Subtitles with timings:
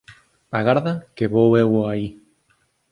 [0.59, 2.07] Agarda que vou eu aí.